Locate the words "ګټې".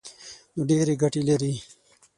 1.01-1.21